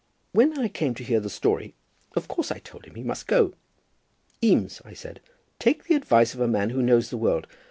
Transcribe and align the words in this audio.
"When 0.31 0.57
I 0.57 0.67
came 0.67 0.95
to 0.95 1.03
hear 1.03 1.19
the 1.19 1.29
story, 1.29 1.75
of 2.15 2.27
course 2.27 2.51
I 2.51 2.57
told 2.57 2.85
him 2.85 2.93
that 2.93 2.99
he 3.01 3.05
must 3.05 3.27
go. 3.27 3.53
'Eames,' 4.43 4.81
I 4.83 4.93
said, 4.93 5.19
'take 5.59 5.83
the 5.83 5.93
advice 5.93 6.33
of 6.33 6.39
a 6.39 6.47
man 6.47 6.71
who 6.71 6.81
knows 6.81 7.11
the 7.11 7.17
world. 7.19 7.45